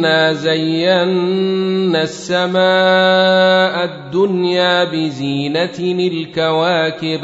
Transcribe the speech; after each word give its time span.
انا 0.00 0.32
زينا 0.32 2.02
السماء 2.02 3.84
الدنيا 3.84 4.84
بزينه 4.84 5.78
الكواكب 5.78 7.20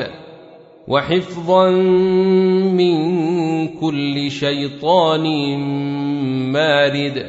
وحفظا 0.89 1.71
من 1.71 2.99
كل 3.69 4.31
شيطان 4.31 5.57
مارد 6.53 7.27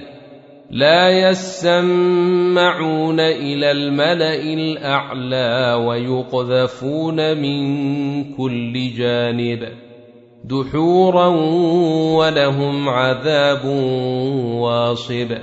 لا 0.71 1.29
يسمعون 1.29 3.19
إلى 3.19 3.71
الملا 3.71 4.35
الاعلى 4.35 5.73
ويقذفون 5.85 7.37
من 7.37 8.23
كل 8.35 8.93
جانب 8.97 9.86
دحورا 10.49 11.27
ولهم 12.17 12.89
عذاب 12.89 13.65
واصب 14.45 15.37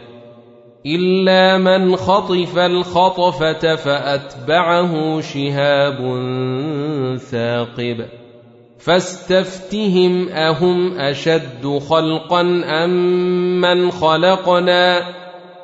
إلا 0.86 1.58
من 1.58 1.96
خطف 1.96 2.58
الخطفة 2.58 3.76
فأتبعه 3.76 5.20
شهاب 5.20 5.98
ثاقب 7.18 8.04
فاستفتهم 8.78 10.28
أهم 10.28 10.98
أشد 10.98 11.78
خلقا 11.88 12.40
أم 12.84 12.90
من 13.60 13.90
خلقنا 13.90 15.00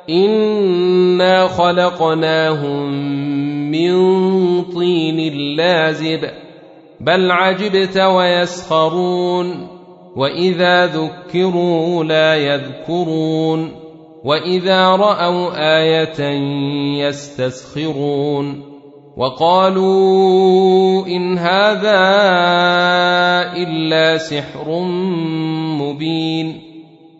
إنا 0.09 1.47
خلقناهم 1.47 2.91
من 3.71 3.93
طين 4.63 5.33
لازب 5.55 6.29
بل 7.05 7.31
عجبت 7.31 7.97
ويسخرون 7.97 9.67
وإذا 10.15 10.85
ذكروا 10.85 12.03
لا 12.03 12.35
يذكرون 12.35 13.71
وإذا 14.23 14.87
رأوا 14.87 15.77
آية 15.79 16.29
يستسخرون 17.07 18.63
وقالوا 19.17 21.07
إن 21.07 21.37
هذا 21.37 22.01
إلا 23.57 24.17
سحر 24.17 24.79
مبين 25.79 26.61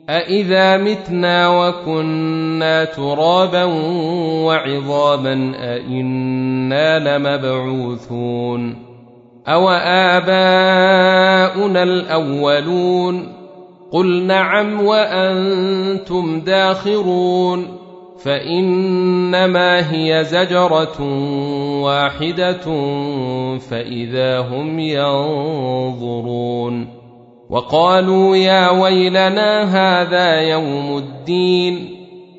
أإذا 0.10 0.78
متنا 0.78 1.50
وكنا 1.50 2.86
ترابا 2.86 3.64
وعظاما 4.44 5.54
أإنا 5.56 7.18
لمبعوثون 7.18 8.91
أو 9.48 9.70
آباؤنا 9.70 10.34
الأولون 11.84 13.42
قل 13.92 14.24
نعم 14.24 14.86
وأنتم 14.86 16.40
داخرون 16.40 17.78
فإنما 18.24 19.94
هي 19.94 20.24
زجرة 20.24 21.02
واحدة 21.82 22.64
فإذا 23.58 24.40
هم 24.40 24.80
ينظرون 24.80 26.88
وقالوا 27.50 28.36
يا 28.36 28.70
ويلنا 28.70 29.64
هذا 29.64 30.42
يوم 30.42 30.98
الدين 30.98 32.01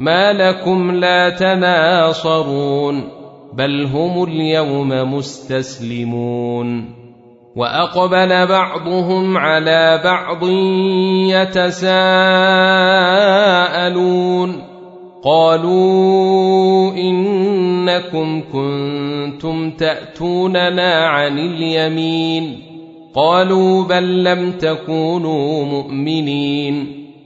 ما 0.00 0.32
لكم 0.32 0.90
لا 0.90 1.28
تناصرون 1.28 3.08
بل 3.52 3.84
هم 3.84 4.24
اليوم 4.24 5.14
مستسلمون. 5.14 6.84
وأقبل 7.56 8.46
بعضهم 8.46 9.36
على 9.36 10.00
بعض 10.04 10.48
يتساءلون. 11.30 11.90
قالوا 15.24 16.92
إنكم 16.92 18.42
كنتم 18.52 19.70
تأتوننا 19.70 21.06
عن 21.06 21.38
اليمين. 21.38 22.62
قالوا 23.14 23.84
بل 23.84 24.24
لم 24.24 24.52
تكونوا 24.52 25.64
مؤمنين. 25.64 26.99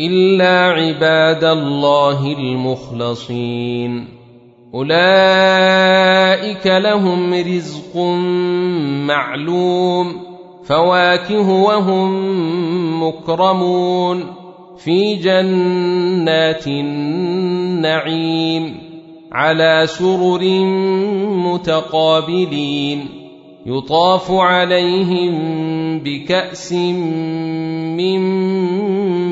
إلا 0.00 0.60
عباد 0.70 1.44
الله 1.44 2.32
المخلصين. 2.38 4.08
أولئك 4.74 6.66
لهم 6.66 7.34
رزق 7.34 7.96
معلوم 9.06 10.12
فواكه 10.64 11.50
وهم 11.50 12.12
مكرمون. 13.02 14.24
في 14.84 15.14
جنات 15.14 16.66
النعيم 16.66 18.12
على 19.32 19.82
سرر 19.86 20.44
متقابلين. 21.52 23.22
يطاف 23.66 24.30
عليهم 24.30 25.32
بكأس 25.98 26.72
من 27.92 28.20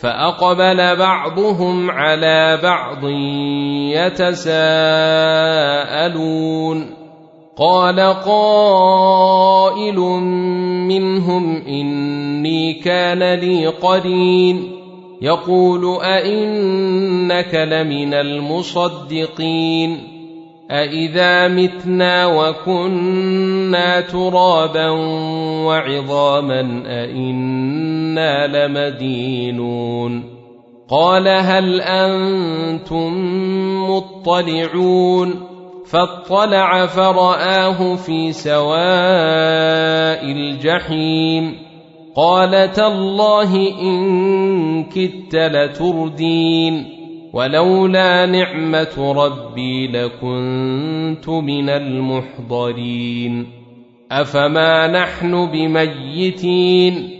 فأقبل 0.00 0.96
بعضهم 0.96 1.90
على 1.90 2.58
بعض 2.62 3.04
يتساءلون. 3.94 4.60
قال 7.56 8.00
قائل 8.26 9.98
منهم 10.88 11.62
إني 11.66 12.72
كان 12.72 13.34
لي 13.34 13.66
قرين. 13.66 14.76
يقول 15.22 15.98
أئنك 16.02 17.54
لمن 17.54 18.14
المصدقين؟ 18.14 19.98
أإذا 20.70 21.48
متنا 21.48 22.26
وكنا 22.26 24.00
ترابا 24.00 24.88
وعظاما 25.66 26.82
أإنا 26.86 27.89
لمدينون 28.46 30.24
قال 30.88 31.28
هل 31.28 31.80
أنتم 31.80 33.12
مطلعون 33.90 35.50
فاطلع 35.86 36.86
فرآه 36.86 37.94
في 37.96 38.32
سواء 38.32 38.72
الجحيم 40.32 41.56
قال 42.16 42.72
تالله 42.72 43.80
إن 43.82 44.84
كدت 44.84 45.34
لتردين 45.34 47.00
ولولا 47.32 48.26
نعمه 48.26 49.12
ربي 49.24 49.86
لكنت 49.86 51.28
من 51.28 51.68
المحضرين 51.68 53.46
افما 54.12 54.86
نحن 54.86 55.46
بميتين 55.46 57.19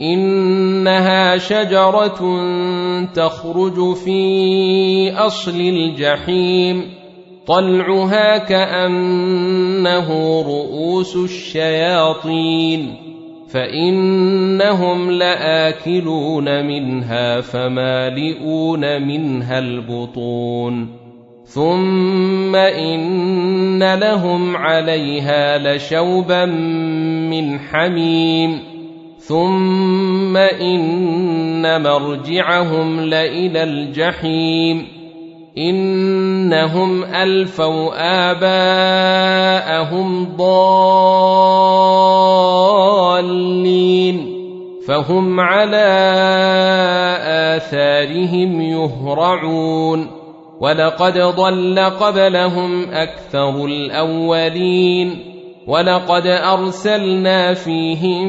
إنها 0.00 1.36
شجرة 1.36 2.20
تخرج 3.14 3.94
في 3.94 5.12
أصل 5.12 5.60
الجحيم 5.60 6.82
طلعها 7.46 8.38
كأنه 8.38 10.08
رؤوس 10.42 11.16
الشياطين 11.16 12.94
فإنهم 13.50 15.10
لآكلون 15.10 16.66
منها 16.66 17.40
فمالئون 17.40 19.02
منها 19.02 19.58
البطون. 19.58 20.88
ثم 21.44 22.56
إن 22.56 23.94
لهم 23.94 24.56
عليها 24.56 25.58
لشوبا 25.58 26.44
من 26.44 27.58
حميم. 27.58 28.77
ثم 29.28 30.36
ان 30.36 31.82
مرجعهم 31.82 33.00
لالى 33.00 33.62
الجحيم 33.62 34.86
انهم 35.58 37.04
الفوا 37.04 37.90
اباءهم 38.30 40.24
ضالين 40.36 40.78
فهم 44.88 45.40
على 45.40 45.88
اثارهم 47.56 48.60
يهرعون 48.60 50.06
ولقد 50.60 51.18
ضل 51.18 51.78
قبلهم 51.78 52.90
أكثر 52.90 53.64
الاولين 53.64 55.28
ولقد 55.68 56.26
ارسلنا 56.26 57.54
فيهم 57.54 58.28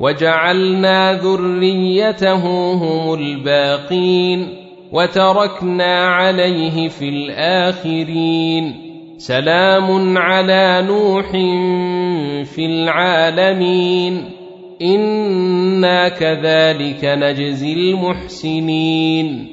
وجعلنا 0.00 1.12
ذريته 1.12 2.72
هم 2.72 3.14
الباقين 3.14 4.48
وتركنا 4.92 6.06
عليه 6.06 6.88
في 6.88 7.08
الآخرين. 7.08 8.74
سلام 9.16 10.18
على 10.18 10.84
نوح 10.88 11.30
في 12.54 12.66
العالمين. 12.66 14.24
إنا 14.82 16.08
كذلك 16.08 17.04
نجزي 17.04 17.72
المحسنين. 17.72 19.46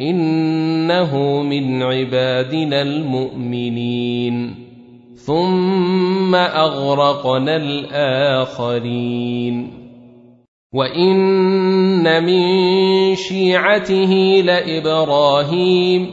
إنه 0.00 1.42
من 1.42 1.82
عبادنا 1.82 2.82
المؤمنين. 2.82 4.54
ثم 5.14 6.34
أغرقنا 6.34 7.56
الآخرين. 7.56 9.85
وان 10.76 12.24
من 12.24 12.44
شيعته 13.14 14.42
لابراهيم 14.44 16.06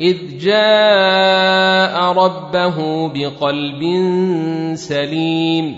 اذ 0.00 0.38
جاء 0.38 2.12
ربه 2.12 3.08
بقلب 3.08 3.82
سليم 4.74 5.74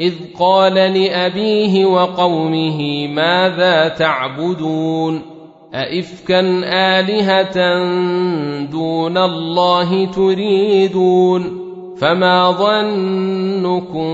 اذ 0.00 0.14
قال 0.38 0.74
لابيه 0.74 1.86
وقومه 1.86 3.06
ماذا 3.06 3.88
تعبدون 3.88 5.22
أئفكا 5.74 6.40
آلهة 6.64 7.84
دون 8.64 9.18
الله 9.18 10.06
تريدون 10.06 11.58
فما 12.00 12.50
ظنكم 12.50 14.10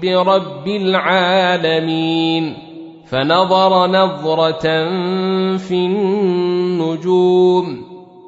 برب 0.00 0.68
العالمين 0.68 2.67
فنظر 3.10 3.86
نظرة 3.86 4.88
في 5.56 5.74
النجوم 5.74 7.18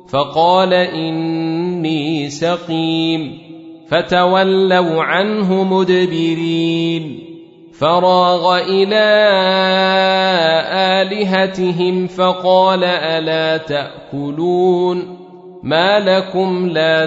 فقال 0.09 0.75
إني 0.75 2.31
سقيم 2.31 3.39
فتولوا 3.89 5.03
عنه 5.03 5.65
مدبرين 5.65 7.31
فراغ 7.79 8.59
إلى 8.59 9.07
آلهتهم 11.03 12.07
فقال 12.07 12.85
ألا 12.85 13.57
تأكلون؟ 13.57 15.17
ما 15.63 16.01
لكم 16.01 16.69
لا 16.69 17.07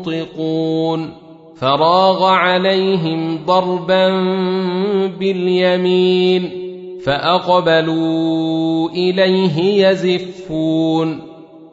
تنطقون؟ 0.00 1.23
فراغ 1.56 2.24
عليهم 2.24 3.38
ضربا 3.46 4.08
باليمين 5.18 6.50
فأقبلوا 7.04 8.90
إليه 8.90 9.86
يزفون 9.88 11.20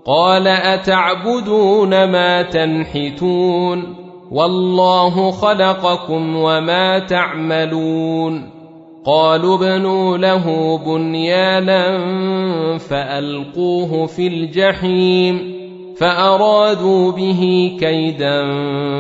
قال 0.06 0.48
أتعبدون 0.48 1.90
ما 2.04 2.42
تنحتون 2.42 3.96
والله 4.32 5.32
خلقكم 5.32 6.36
وما 6.36 7.00
تعملون 7.00 8.50
قالوا 9.06 9.56
ابنوا 9.56 10.18
له 10.18 10.78
بنيانا 10.78 11.98
فألقوه 12.78 14.06
في 14.06 14.28
الجحيم 14.28 15.61
فأرادوا 16.01 17.12
به 17.12 17.72
كيدا 17.79 18.41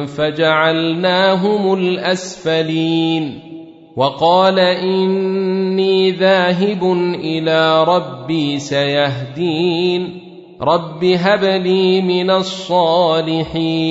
فجعلناهم 0.05 1.73
الأسفلين 1.73 3.39
وقال 3.95 4.59
إني 4.59 6.11
ذاهب 6.11 6.83
إلى 7.23 7.83
ربي 7.83 8.59
سيهدين 8.59 10.21
رب 10.61 11.03
هب 11.03 11.43
لي 11.43 12.01
من 12.01 12.29
الصالحين 12.29 13.81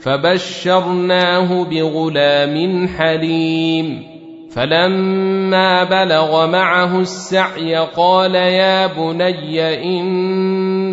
فبشرناه 0.00 1.64
بغلام 1.64 2.88
حليم 2.88 4.02
فلما 4.50 5.84
بلغ 5.84 6.46
معه 6.46 7.00
السعي 7.00 7.76
قال 7.76 8.34
يا 8.34 8.86
بني 8.86 9.60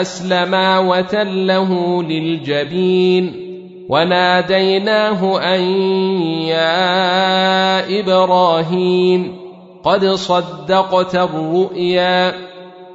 اسلما 0.00 0.78
وتله 0.78 2.02
للجبين 2.02 3.50
وناديناه 3.88 5.40
أن 5.54 5.60
يا 6.42 8.00
إبراهيم 8.00 9.36
قد 9.84 10.06
صدقت 10.06 11.14
الرؤيا 11.14 12.34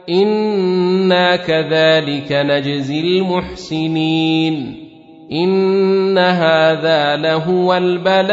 إنا 0.10 1.36
كذلك 1.36 2.32
نجزي 2.32 3.00
المحسنين 3.00 4.86
إن 5.32 6.18
هذا 6.18 7.16
لهو 7.16 7.74
البلاء 7.74 8.32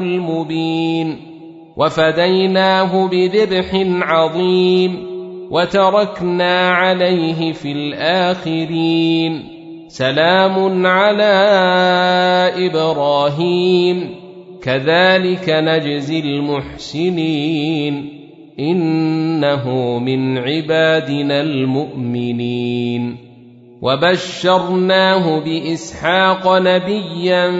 المبين 0.00 1.16
وفديناه 1.76 3.06
بذبح 3.08 3.68
عظيم 4.02 5.13
وتركنا 5.50 6.68
عليه 6.68 7.52
في 7.52 7.72
الآخرين. 7.72 9.42
سلام 9.88 10.86
على 10.86 11.32
إبراهيم. 12.56 14.10
كذلك 14.62 15.48
نجزي 15.48 16.20
المحسنين. 16.20 18.20
إنه 18.58 19.98
من 19.98 20.38
عبادنا 20.38 21.40
المؤمنين. 21.40 23.16
وبشرناه 23.82 25.40
بإسحاق 25.40 26.58
نبيا 26.58 27.50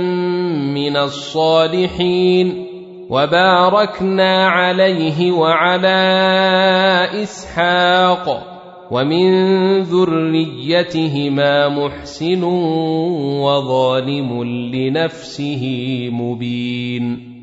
من 0.74 0.96
الصالحين. 0.96 2.63
وباركنا 3.10 4.46
عليه 4.46 5.32
وعلى 5.32 6.00
إسحاق 7.22 8.54
ومن 8.90 9.82
ذريتهما 9.82 11.68
محسن 11.68 12.44
وظالم 13.42 14.44
لنفسه 14.74 15.64
مبين 16.12 17.34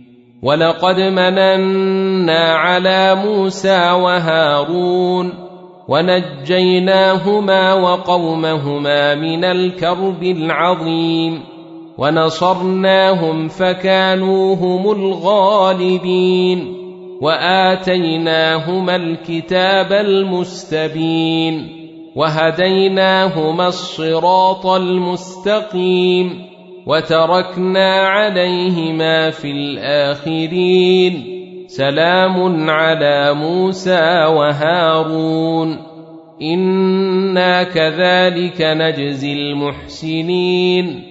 ولقد 0.43 0.99
مننا 0.99 2.53
على 2.53 3.15
موسى 3.15 3.91
وهارون 3.91 5.33
ونجيناهما 5.87 7.73
وقومهما 7.73 9.15
من 9.15 9.43
الكرب 9.45 10.23
العظيم 10.23 11.50
ونصرناهم 12.01 13.47
فكانوا 13.47 14.55
هم 14.55 14.91
الغالبين 14.91 16.77
وآتيناهما 17.21 18.95
الكتاب 18.95 19.93
المستبين 19.93 21.67
وهديناهما 22.15 23.67
الصراط 23.67 24.65
المستقيم 24.65 26.47
وتركنا 26.87 28.01
عليهما 28.01 29.29
في 29.29 29.51
الآخرين 29.51 31.23
سلام 31.67 32.69
على 32.69 33.33
موسى 33.33 34.25
وهارون 34.25 35.77
إنا 36.41 37.63
كذلك 37.63 38.61
نجزي 38.61 39.33
المحسنين 39.33 41.10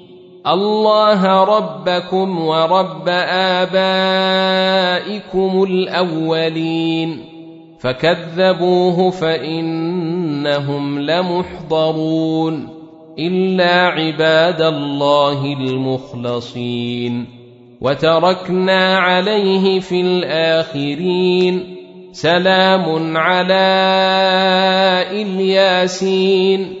الله 0.47 1.43
ربكم 1.43 2.45
ورب 2.45 3.07
آبائكم 3.07 3.63
الأولين. 5.63 7.25
فكذبوه 7.79 9.09
فإنهم 9.09 10.99
لمحضرون. 10.99 12.69
إلا 13.19 13.87
عباد 13.87 14.61
الله 14.61 15.53
المخلصين. 15.53 17.25
وتركنا 17.81 18.97
عليه 18.97 19.79
في 19.79 20.01
الآخرين. 20.01 21.75
سلام 22.11 23.17
على 23.17 23.63
إلياسين. 25.11 26.80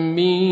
من 0.15 0.43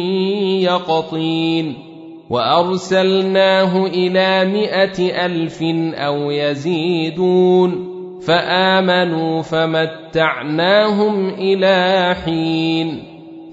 يقطين 0.61 1.89
وأرسلناه 2.29 3.85
إلى 3.85 4.45
مائه 4.45 5.25
ألف 5.25 5.61
أو 5.93 6.31
يزيدون 6.31 7.89
فآمنوا 8.27 9.41
فمتعناهم 9.41 11.29
إلى 11.29 12.15
حين 12.25 13.03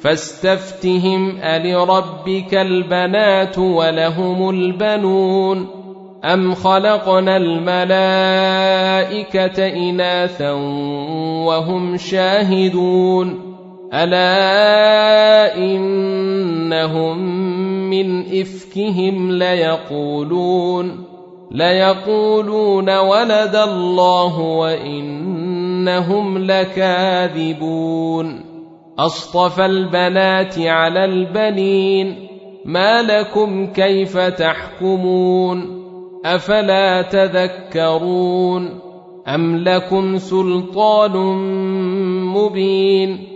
فاستفتهم 0.01 1.39
ألربك 1.41 2.55
البنات 2.55 3.59
ولهم 3.59 4.51
البنون 4.51 5.67
أم 6.25 6.55
خلقنا 6.55 7.37
الملائكة 7.37 8.47
إناثا 9.67 10.53
وهم 11.47 11.97
شاهدون 11.97 13.46
ألا 13.97 15.57
إنهم 15.57 17.19
من 17.91 18.41
إفكهم 18.41 19.33
ليقولون 19.33 21.05
ليقولون 21.51 22.99
ولد 22.99 23.57
الله 23.57 24.41
وإنهم 24.41 26.39
لكاذبون 26.39 28.41
أصطفى 28.99 29.67
البنات 29.67 30.59
على 30.59 31.05
البنين 31.05 32.29
ما 32.65 33.03
لكم 33.03 33.67
كيف 33.67 34.19
تحكمون 34.19 35.83
أفلا 36.25 37.03
تذكرون 37.03 38.81
أم 39.29 39.57
لكم 39.57 40.19
سلطان 40.19 41.17
مبين 42.35 43.36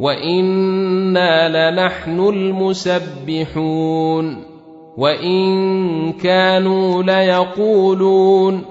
وأنا 0.00 1.70
لنحن 1.70 2.20
المسبحون 2.28 3.84
وان 4.96 6.12
كانوا 6.12 7.02
ليقولون 7.02 8.62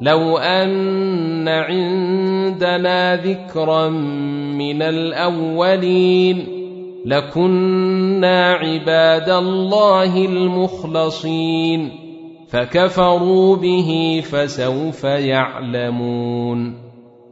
لو 0.00 0.38
ان 0.38 1.48
عندنا 1.48 3.16
ذكرا 3.16 3.88
من 4.58 4.82
الاولين 4.82 6.46
لكنا 7.06 8.52
عباد 8.52 9.30
الله 9.30 10.24
المخلصين 10.24 11.90
فكفروا 12.48 13.56
به 13.56 14.22
فسوف 14.24 15.04
يعلمون 15.04 16.91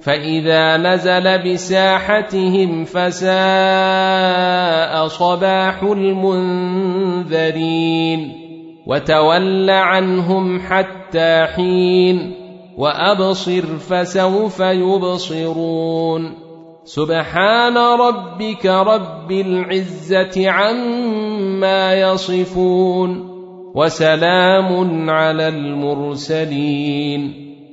فإذا 0.00 0.76
نزل 0.76 1.52
بساحتهم 1.52 2.84
فساء 2.84 3.28
صباح 5.06 5.82
المنذرين 5.82 7.52
وتول 8.86 9.70
عنهم 9.70 10.60
حتى 10.60 11.46
حين 11.56 12.34
وأبصر 12.78 13.62
فسوف 13.62 14.60
يبصرون 14.60 16.34
سبحان 16.84 17.76
ربك 17.76 18.66
رب 18.66 19.32
العزة 19.32 20.50
عما 20.50 21.94
يصفون 21.94 23.38
وسلام 23.74 25.10
على 25.10 25.48
المرسلين 25.48 27.47